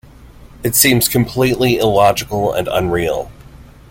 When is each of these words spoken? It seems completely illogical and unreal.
It 0.63 0.73
seems 0.73 1.07
completely 1.07 1.77
illogical 1.77 2.51
and 2.53 2.67
unreal. 2.67 3.31